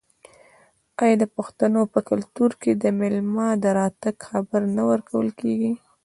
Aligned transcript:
آیا 1.03 1.15
د 1.21 1.23
پښتنو 1.35 1.81
په 1.93 1.99
کلتور 2.09 2.51
کې 2.61 2.71
د 2.83 2.85
میلمه 2.99 3.47
د 3.63 3.65
راتګ 3.79 4.15
خبر 4.29 4.61
نه 4.75 4.83
ورکول 4.91 5.27
کیږي؟ 5.39 5.71